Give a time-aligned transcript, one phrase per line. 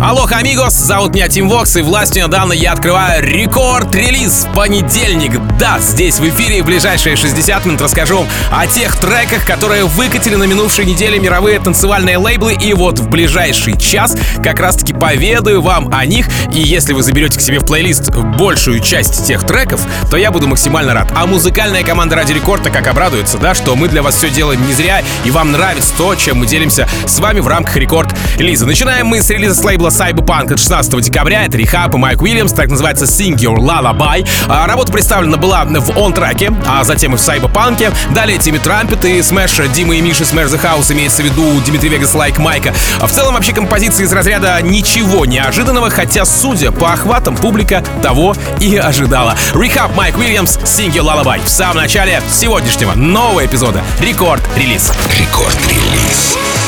[0.00, 5.32] Алло, амигос, зовут меня Тим Вокс, и властью недавно я открываю рекорд-релиз понедельник.
[5.58, 10.44] Да, здесь в эфире в ближайшие 60 минут расскажу о тех треках, которые выкатили на
[10.44, 16.06] минувшей неделе мировые танцевальные лейблы, и вот в ближайший час как раз-таки поведаю вам о
[16.06, 19.80] них, и если вы заберете к себе в плейлист большую часть тех треков,
[20.12, 21.12] то я буду максимально рад.
[21.16, 24.74] А музыкальная команда Ради Рекорда как обрадуется, да, что мы для вас все делаем не
[24.74, 28.64] зря, и вам нравится то, чем мы делимся с вами в рамках рекорд-релиза.
[28.64, 31.44] Начинаем мы с релиза с лейбла Cyberpunk от 16 декабря.
[31.44, 34.26] Это Рихап и Майк Уильямс, так называется Sing Your Lullaby.
[34.48, 37.92] А, работа представлена была в он-траке, а затем и в Cyberpunk.
[38.14, 41.88] Далее Тимми Трампет и Смэш Дима и Миша Смэш The House, имеется в виду Дмитрий
[41.88, 42.72] Вегас Лайк Майка.
[43.00, 48.76] В целом вообще композиция из разряда ничего неожиданного, хотя, судя по охватам, публика того и
[48.76, 49.34] ожидала.
[49.54, 54.92] R3HAB Mike Williams Sing Your Lullaby в самом начале сегодняшнего нового эпизода Рекорд-релиз.
[55.18, 56.67] Рекорд-релиз.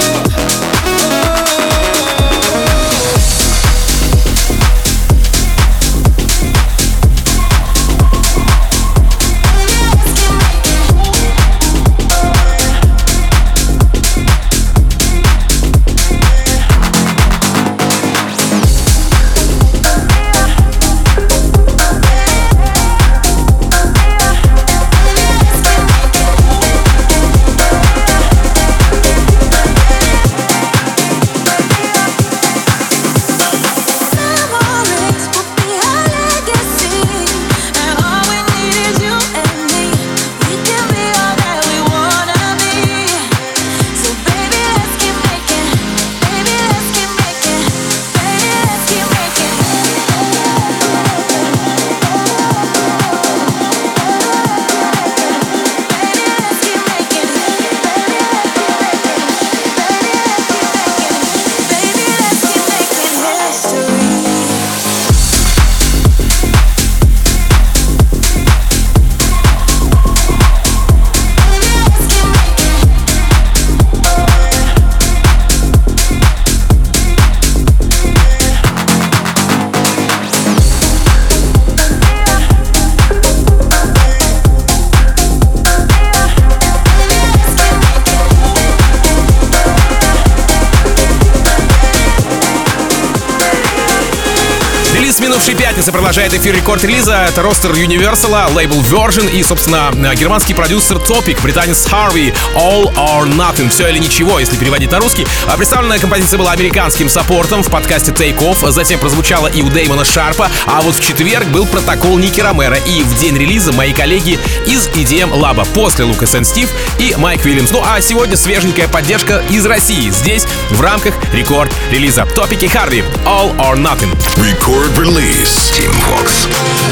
[96.11, 97.27] продолжает эфир рекорд-релиза.
[97.29, 103.69] Это ростер Universal, лейбл Virgin и, собственно, германский продюсер Topic, британец Harvey, All or Nothing.
[103.69, 105.25] Все или ничего, если переводить на русский.
[105.47, 108.69] А представленная композиция была американским саппортом в подкасте Take Off.
[108.71, 110.49] Затем прозвучала и у Дэймона Шарпа.
[110.65, 112.75] А вот в четверг был протокол Ники Ромера.
[112.75, 116.67] И в день релиза мои коллеги из EDM Lab после Лука Сен Стив
[116.99, 117.71] и Майк Уильямс.
[117.71, 120.09] Ну а сегодня свеженькая поддержка из России.
[120.09, 122.25] Здесь в рамках рекорд-релиза.
[122.35, 124.13] Топики Харви, All or Nothing.
[124.35, 125.71] Record release.
[126.09, 126.90] Vox.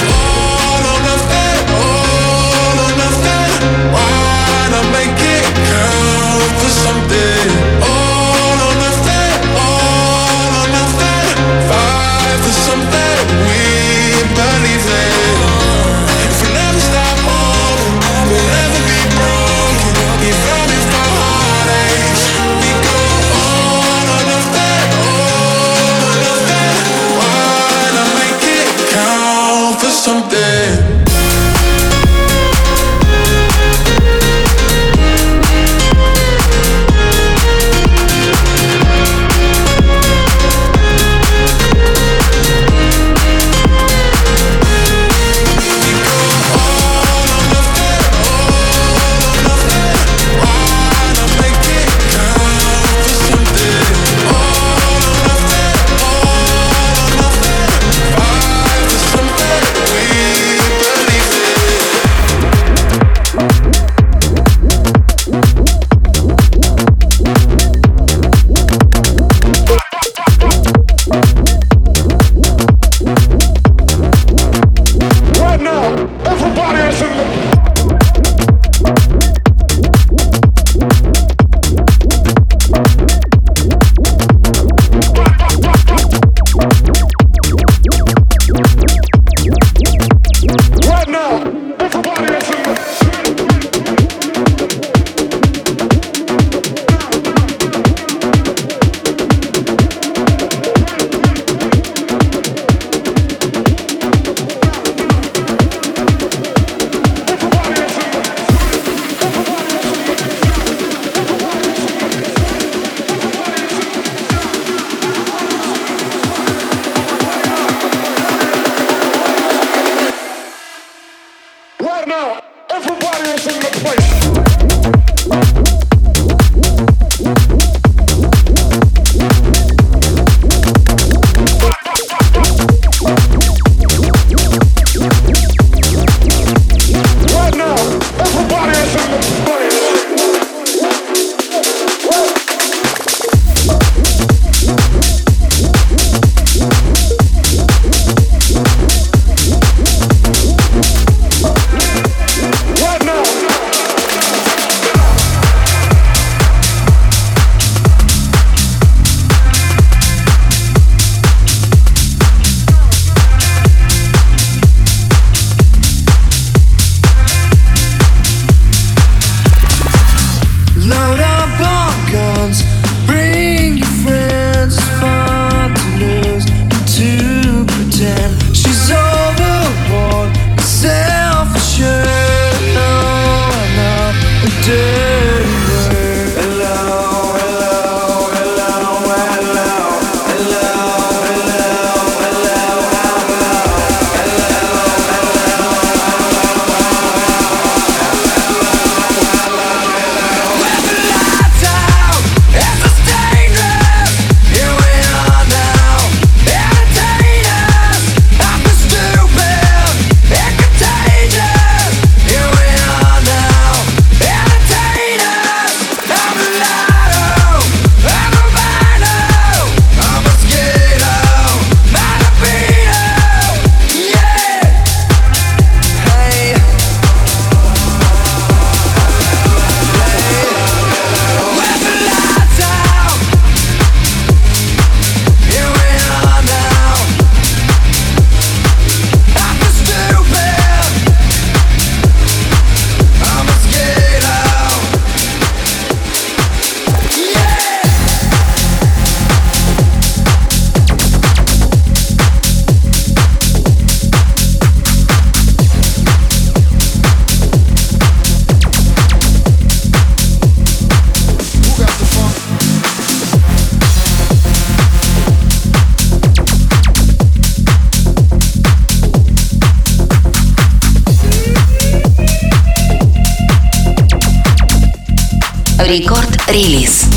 [276.49, 277.08] Рекорд-релиз.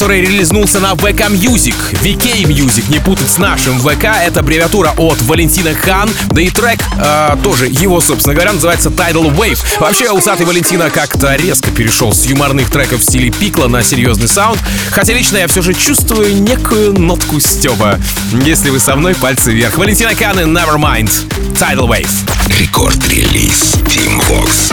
[0.00, 1.74] Который релизнулся на VK Music.
[2.00, 6.08] VK Music, не путать с нашим ВК, это аббревиатура от Valentino Khan.
[6.30, 9.58] Да и трек э, тоже его, собственно говоря, называется Tidal Wave.
[9.78, 14.58] Вообще, усатый Valentino как-то резко перешел с юморных треков в стиле пикла на серьезный саунд.
[14.90, 18.00] Хотя лично я все же чувствую некую нотку Стеба.
[18.46, 19.76] Если вы со мной, пальцы вверх.
[19.76, 21.10] Valentino Khan и Nevermind.
[21.52, 22.08] Tidal Wave.
[22.58, 24.72] Рекорд-релиз Team Vox.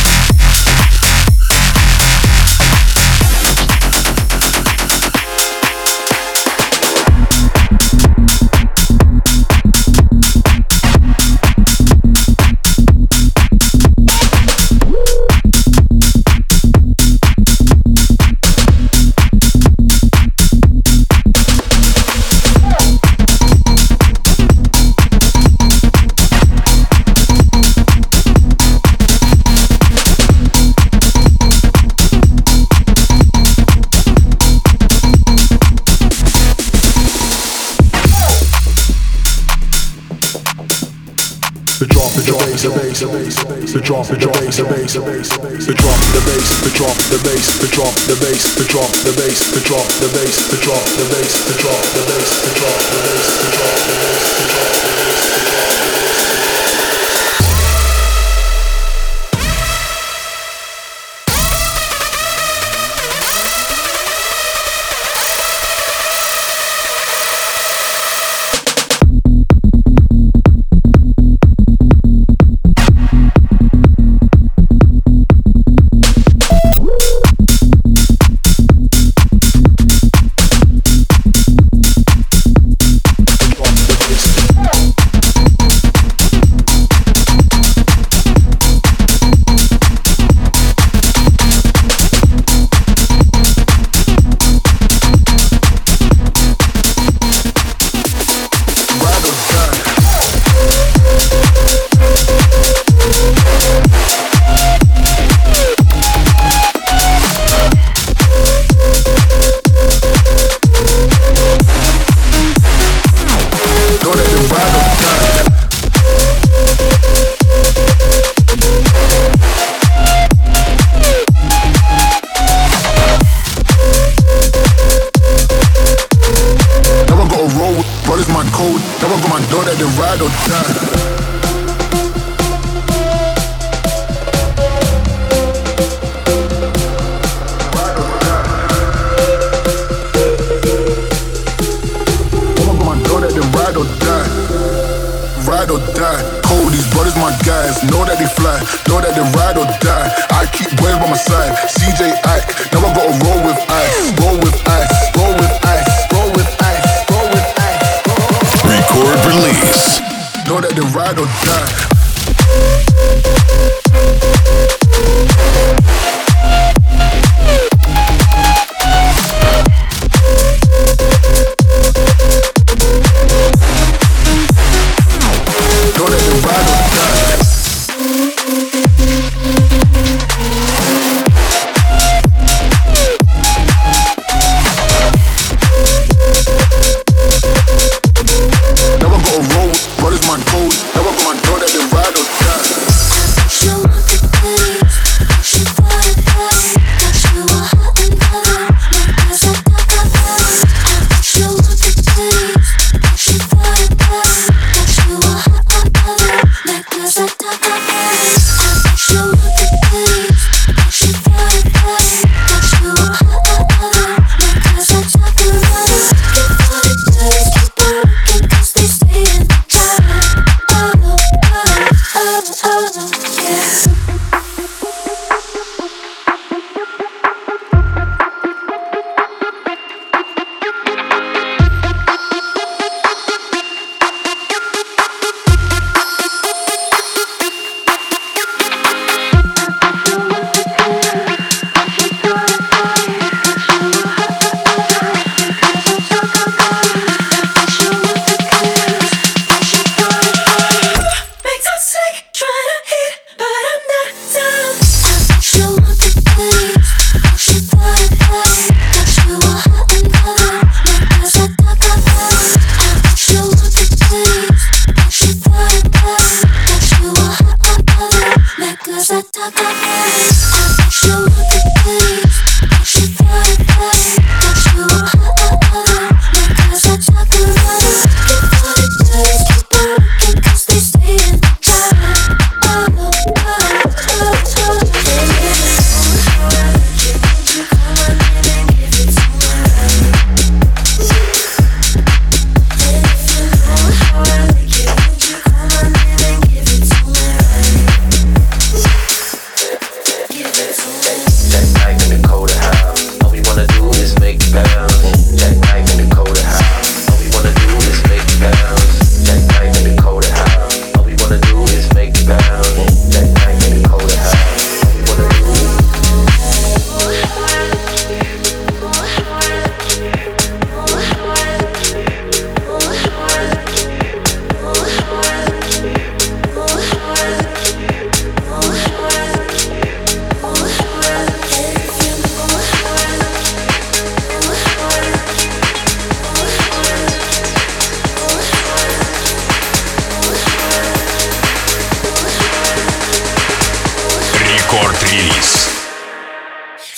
[43.73, 47.19] The drop, the bass, the bass, the bass, the drop, the bass, the drop, the
[47.23, 50.83] bass, the drop, the bass, the drop, the bass, the drop, the bass, the drop,
[50.91, 54.40] the bass, the drop, the bass, the drop, the bass, the drop, the bass,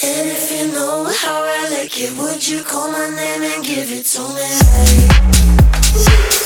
[0.03, 3.91] And if you know how I like it, would you call my name and give
[3.91, 4.21] it to
[6.37, 6.42] me?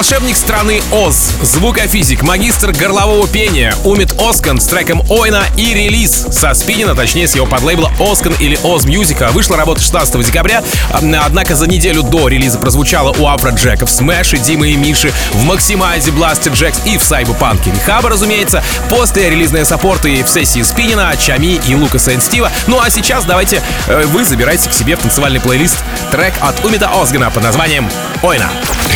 [0.00, 6.54] Волшебник страны Оз, звукофизик, магистр горлового пения Умит Оскан с треком Ойна и релиз со
[6.54, 9.28] Spinnin'а, точнее с его подлейбла Ozcan или Oz Music а.
[9.32, 14.24] Вышла работа 16 декабря, однако за неделю до релиза прозвучала у Afrojack а в Smash
[14.24, 18.64] е, Димы и Миши, в Maximize, Blasterjaxx и в Сайбу Панке Хаба, разумеется.
[18.88, 22.50] После релизные саппорты в сессии Spinnin'а, Чами и Лукаса и Стива.
[22.68, 25.76] Ну а сейчас давайте э, вы забирайте к себе в танцевальный плейлист
[26.10, 27.86] трек от Умита Озгана под названием
[28.22, 28.50] Ойна.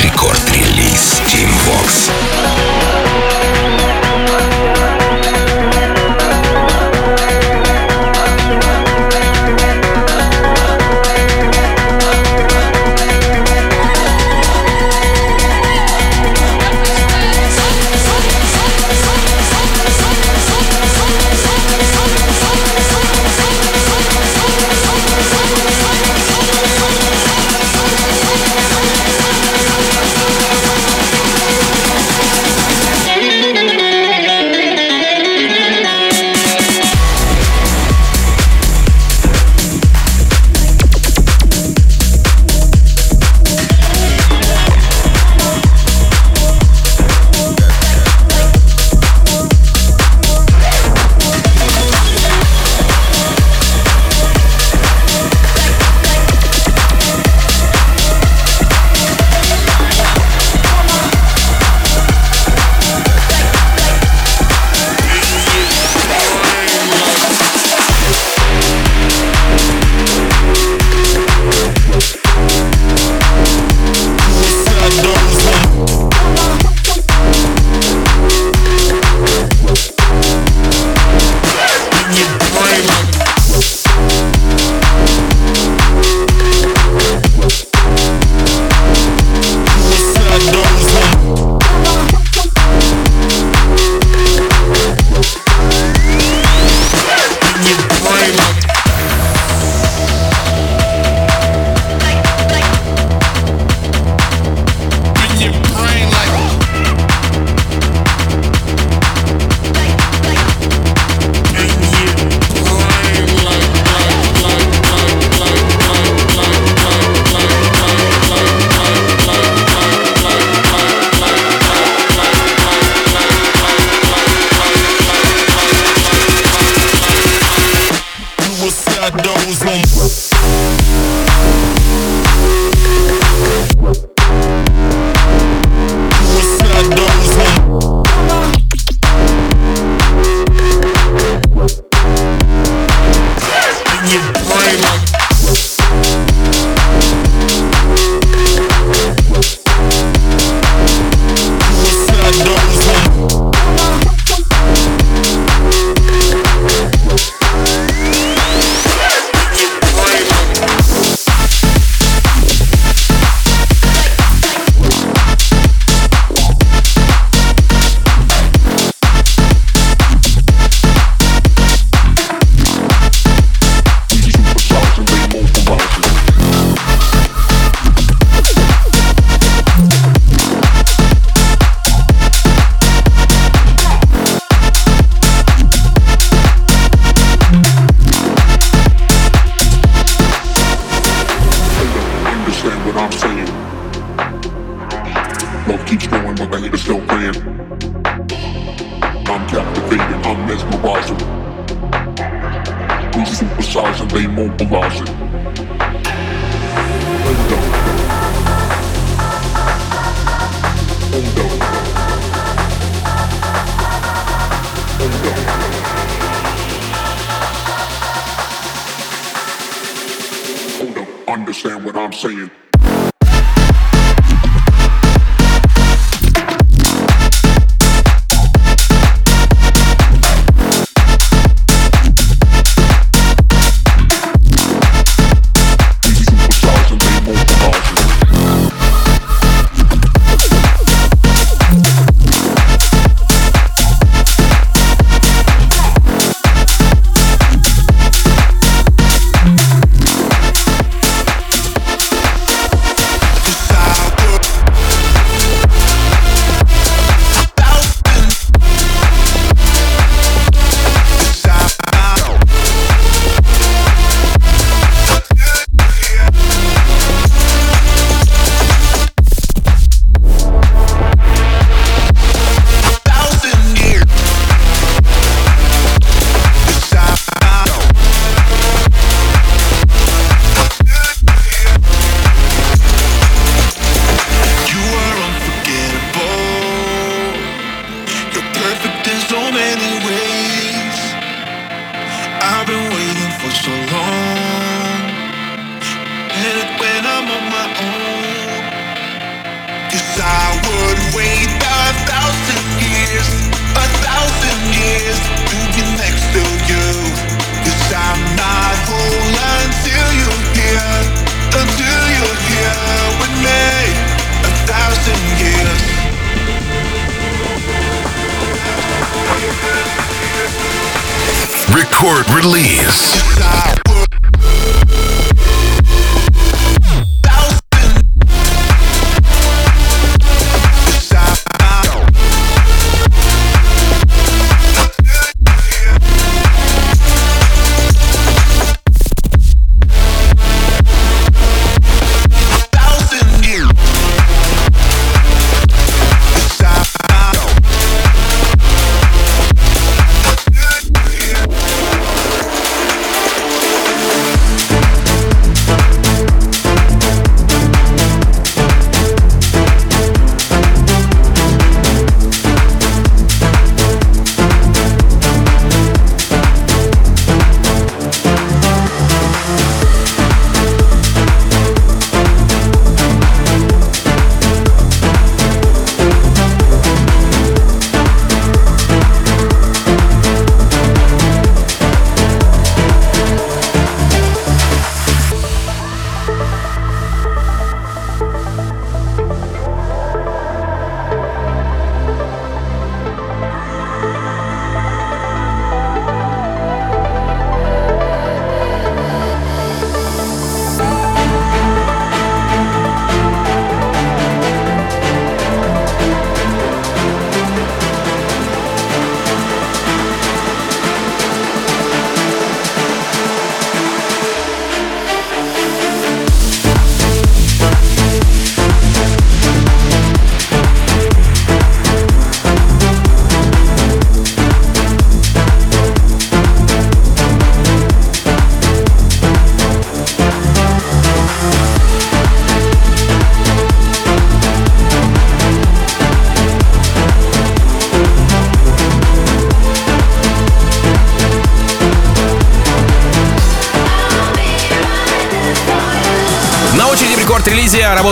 [0.05, 2.54] Рекорд-релиз Team Vox.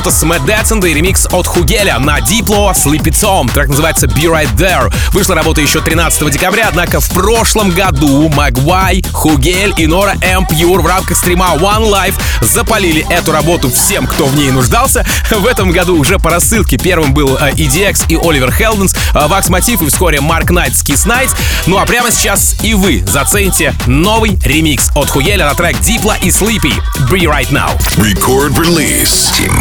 [0.03, 3.53] Работа с Мэтт Дэтсенда и ремикс от Хугеля на Sleep It Home.
[3.53, 4.93] Трек называется Be Right There.
[5.13, 10.45] Вышла работа еще 13 декабря, однако в прошлом году Магвай, Хугель и Нора М.
[10.47, 15.07] Пьюр в рамках стрима One Life запалили эту работу всем, кто в ней нуждался.
[15.31, 19.83] В этом году уже по рассылке первым был э, EDX и Оливер Хелденс, Вакс Мотив
[19.83, 21.31] и вскоре Марк Найт с Kiss Night.
[21.67, 26.29] Ну а прямо сейчас и вы зацените новый ремикс от Хугеля на трек Diplo и
[26.31, 26.73] Sleepy
[27.13, 27.77] Be Right Now.
[27.99, 29.37] Record release.
[29.37, 29.53] Team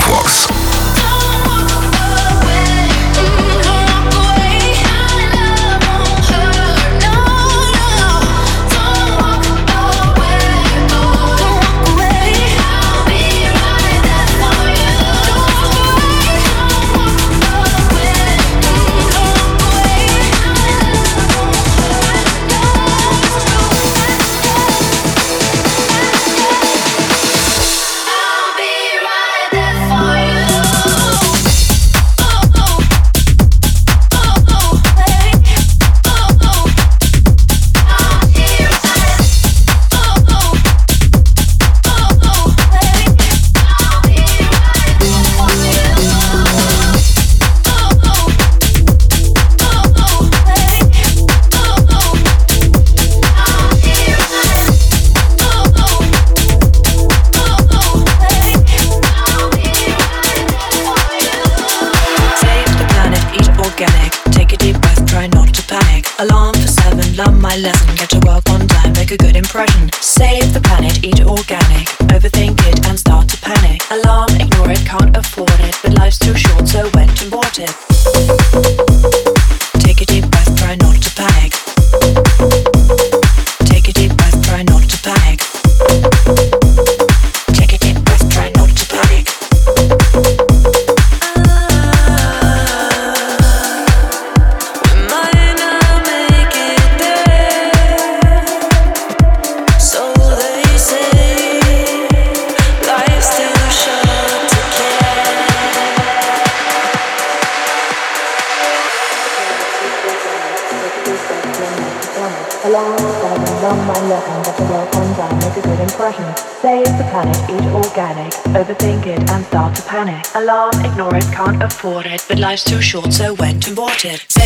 [122.51, 124.40] life's too short, so went and bought it.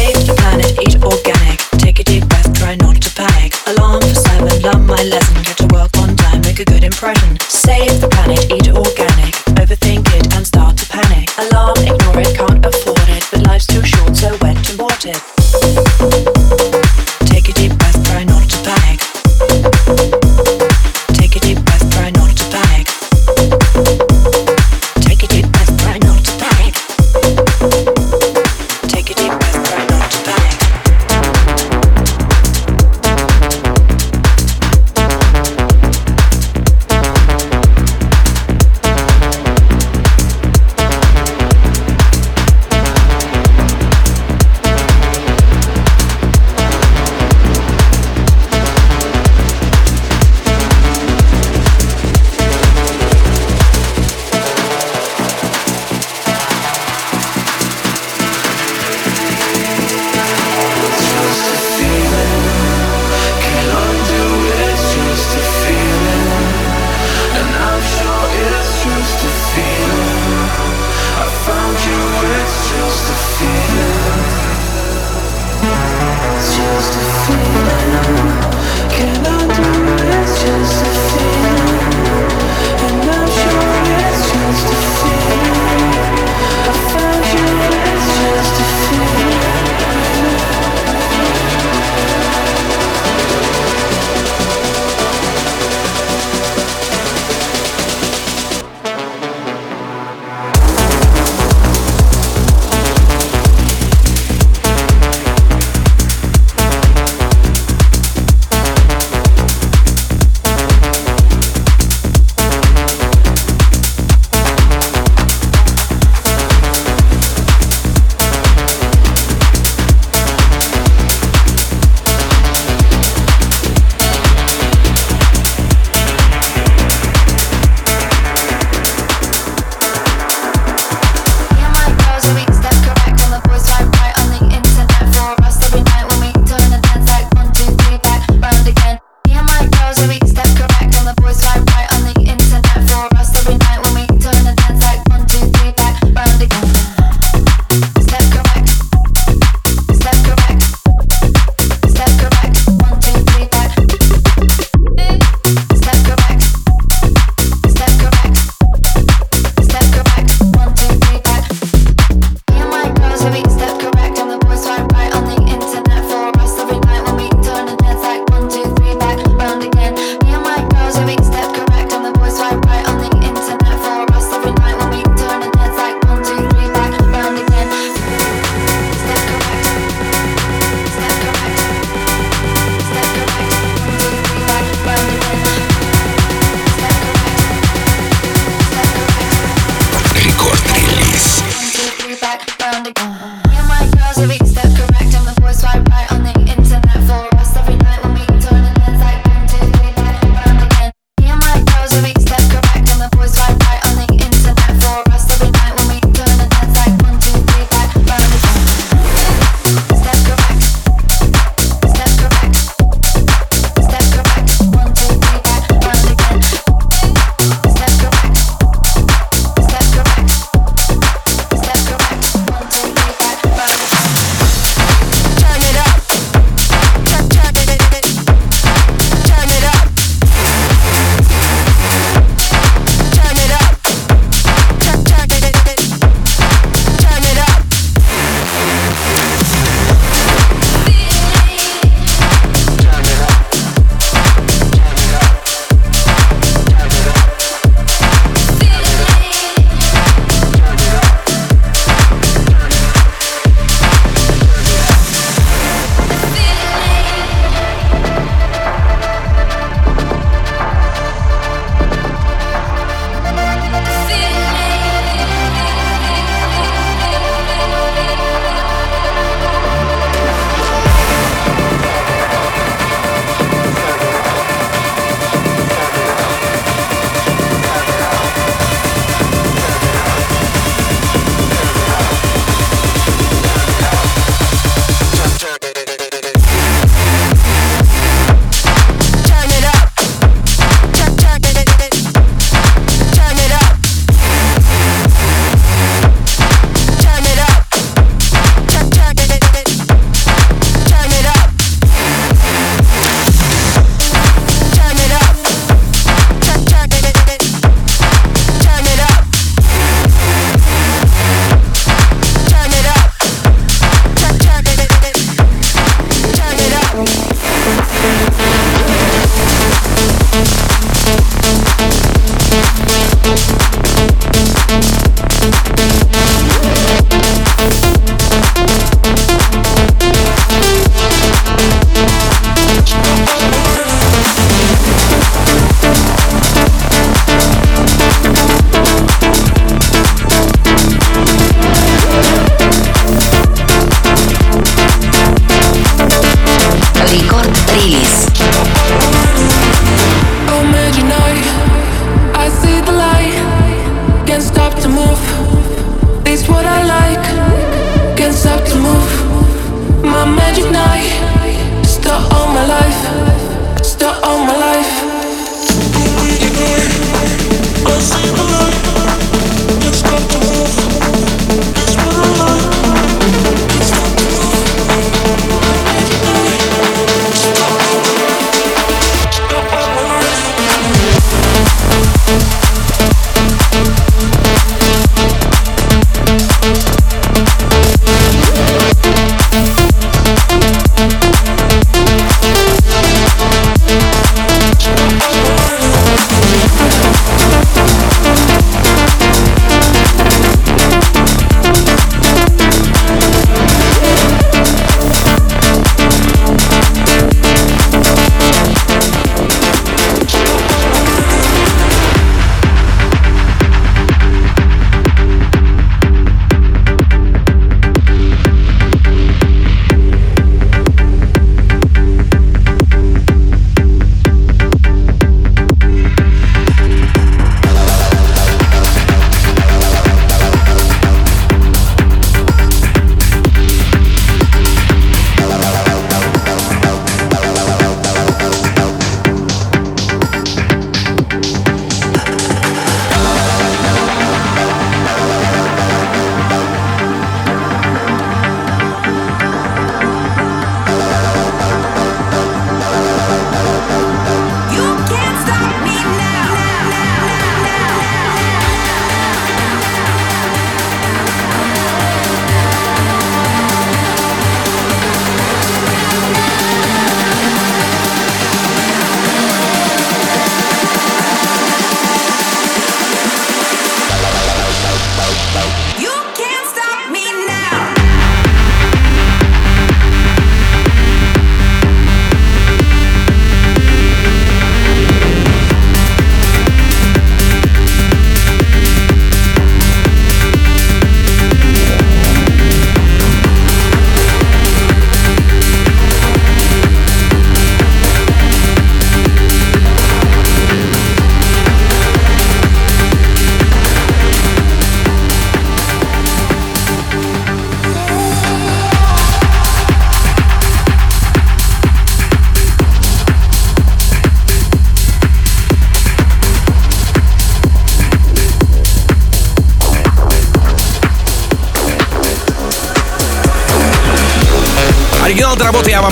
[347.76, 348.35] Релиз.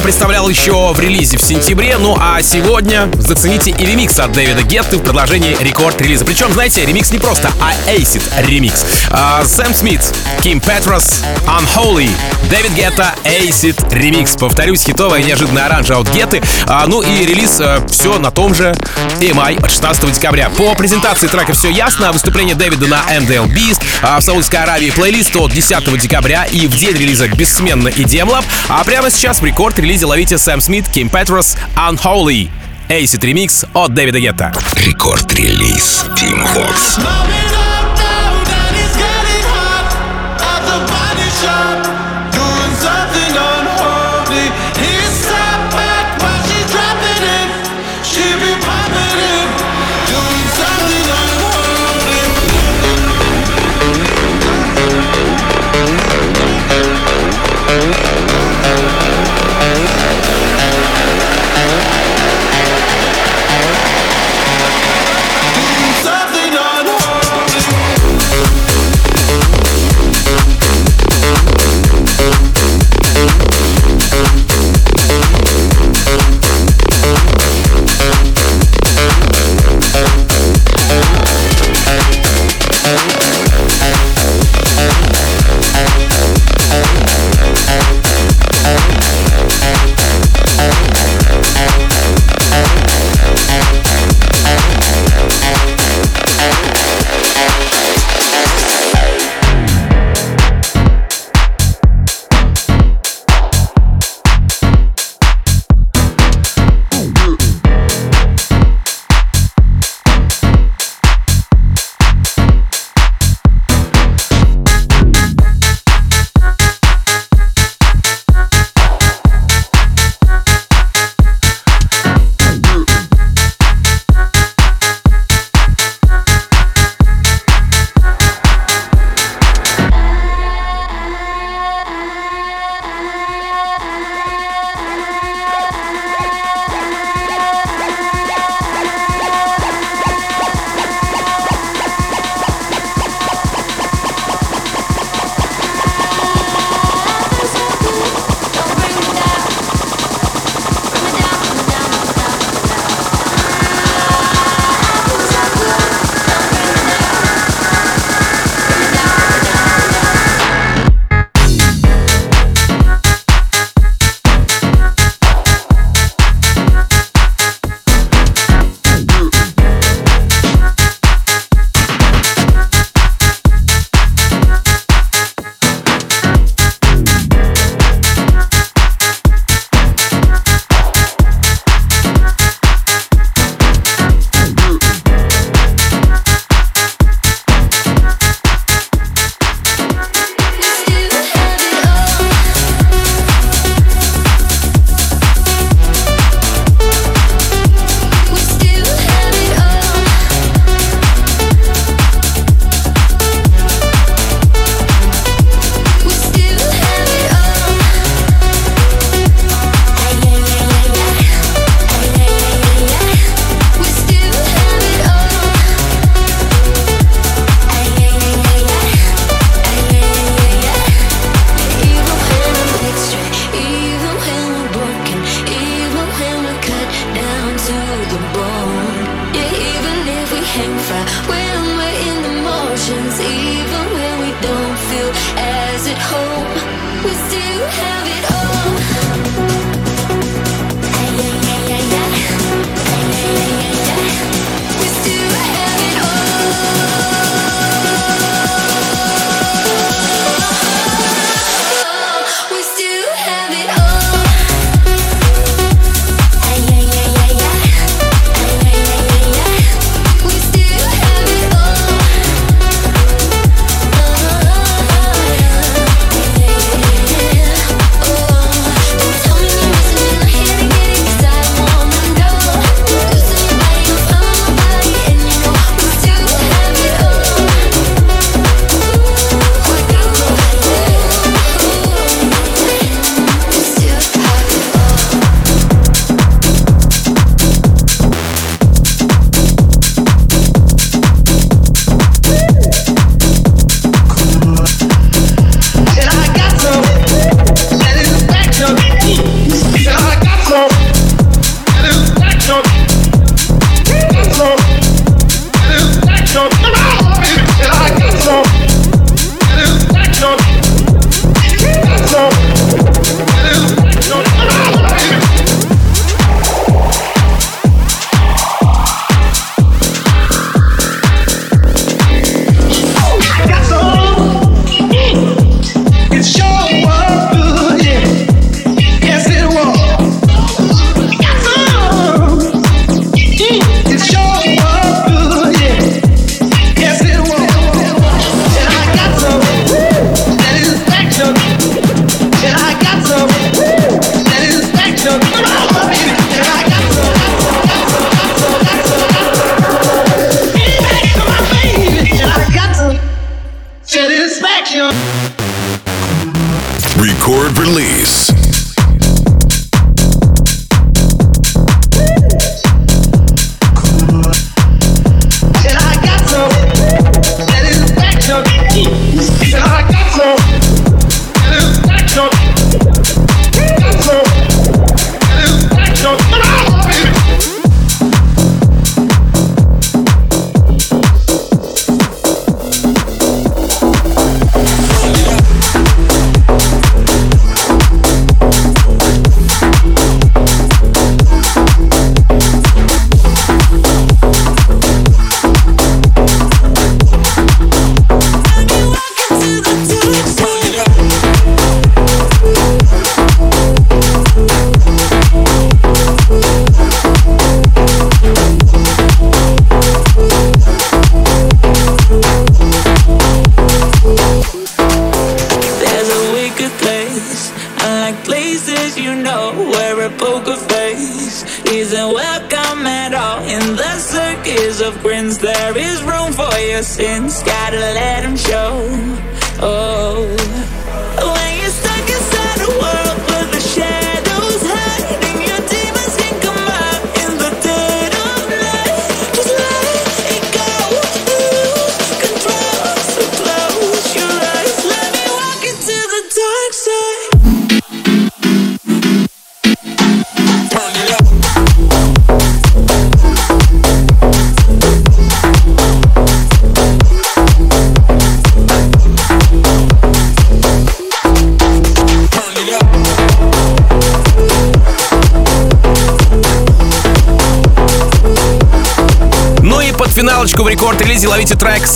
[0.04, 1.97] Представлял еще в релизе в сентябре.
[1.97, 6.26] Ну а сегодня зацените и ремикс от Дэвида Гетты в продолжении рекорд-релиза.
[6.26, 8.86] Причем, знаете, ремикс не просто, а Acid ремикс.
[9.10, 10.01] А, Сэм Смит,
[10.41, 12.10] Ким Петрос, Unholy,
[12.49, 14.36] Дэвид Гетта, Acid ремикс.
[14.36, 16.41] Повторюсь, хитовая неожиданная оранжа от Гетты.
[16.68, 18.76] А, ну и релиз а, все на том же
[19.24, 20.50] EMI от 16 декабря.
[20.50, 22.12] По презентации трека все ясно.
[22.12, 26.78] Выступление Дэвида на MDL Beast а, в Саудовской Аравии плейлист от 10 декабря и в
[26.78, 28.44] день релиза бессменно и Демлаб.
[28.68, 32.50] А прямо сейчас в рекорд-релизе ловите Сэм Смит, Ким Петрос, Unholy.
[32.90, 34.52] Acid ремикс от Дэвида Гетта.
[34.76, 37.00] Рекорд-релиз Team Vox.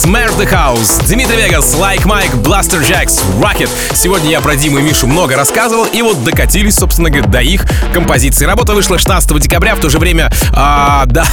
[0.08, 1.06] Smash the House.
[1.06, 3.70] Дмитрий Вегас, Like Mike, Blaster Jacks, Rocket.
[3.94, 7.66] Сегодня я про Диму и Мишу много рассказывал, и вот докатились, собственно говоря, до их
[7.94, 8.46] композиции.
[8.46, 11.28] Работа вышла 16 декабря, в то же время, а, да,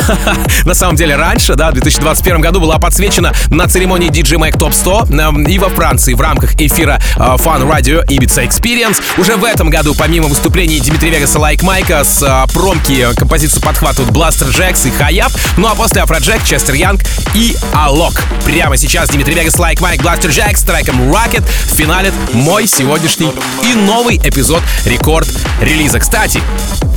[0.64, 4.72] на самом деле раньше, да, в 2021 году была подсвечена на церемонии DJ Mag Top
[4.72, 9.00] 100 э, и во Франции в рамках эфира э, Fun Radio Ibiza Experience.
[9.18, 14.10] Уже в этом году, помимо выступлений Дмитрия Вегаса, Like Майка, с э, промки композицию подхватывают
[14.10, 17.02] Blaster Jacks и Хаяб, ну а после Афроджек, Честер Янг
[17.34, 18.20] и Алок.
[18.44, 21.44] Прямо сейчас Дмитрий Вегас, Like Mike, Blaster Jack с треком Rocket
[21.76, 23.30] финалит мой сегодняшний
[23.62, 25.28] и новый эпизод рекорд
[25.60, 26.00] релиза.
[26.00, 26.40] Кстати,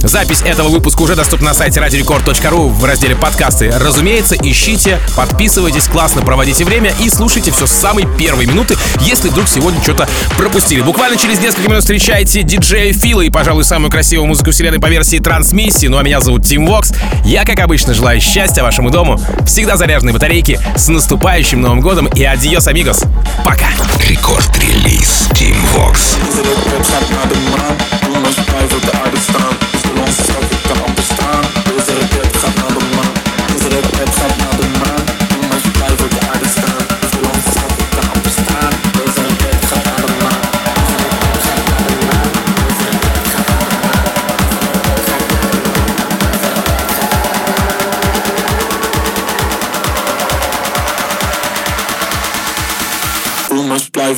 [0.04, 3.72] Запись этого выпуска уже доступна на сайте radiorecord.ru в разделе подкасты.
[3.72, 9.48] Разумеется, ищите, подписывайтесь, классно проводите время и слушайте все с самой первой минуты, если вдруг
[9.48, 10.08] сегодня что-то
[10.38, 10.82] пропустили.
[10.82, 15.18] Буквально через несколько минут встречайте диджея Фила и, пожалуй, самую красивую музыку вселенной по версии
[15.18, 15.88] трансмиссии.
[15.88, 16.94] Ну а меня зовут Тим Вокс.
[17.26, 22.24] Я, как обычно, желаю счастья вашему дому, всегда заряженной батарейки, с наступающим Новым годом и
[22.24, 23.04] adiós, amigos.
[23.44, 23.70] Пока!
[24.00, 26.16] Рекорд-релиз Team Vox.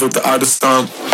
[0.02, 1.09] with the artist stomp.